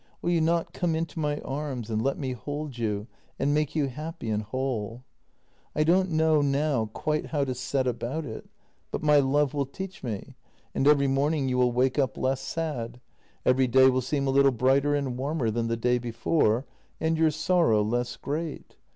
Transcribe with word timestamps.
Will 0.19 0.31
you 0.31 0.41
not 0.41 0.73
come 0.73 0.95
into 0.95 1.19
my 1.19 1.37
arms 1.41 1.91
and 1.91 2.01
let 2.01 2.17
me 2.17 2.33
hold 2.33 2.75
you 2.79 3.05
and 3.37 3.53
make 3.53 3.75
you 3.75 3.85
happy 3.87 4.31
and 4.31 4.41
whole? 4.41 5.03
I 5.75 5.83
don't 5.83 6.09
know 6.09 6.41
now 6.41 6.87
quite 6.87 7.27
how 7.27 7.43
to 7.45 7.53
set 7.53 7.85
about 7.85 8.25
it, 8.25 8.49
but 8.89 9.03
my 9.03 9.19
love 9.19 9.53
will 9.53 9.67
teach 9.67 10.01
me, 10.03 10.33
and 10.73 10.87
every 10.87 11.05
morning 11.05 11.47
you 11.47 11.59
will 11.59 11.71
wake 11.71 11.99
up 11.99 12.17
less 12.17 12.41
sad— 12.41 12.99
every 13.45 13.67
day 13.67 13.91
will 13.91 14.01
seem 14.01 14.25
a 14.25 14.31
little 14.31 14.49
brighter 14.51 14.95
and 14.95 15.17
warmer 15.19 15.51
than 15.51 15.67
the 15.67 15.77
day 15.77 15.99
before, 15.99 16.65
and 16.99 17.15
your 17.15 17.29
sorrow 17.29 17.83
less 17.83 18.17
great. 18.17 18.77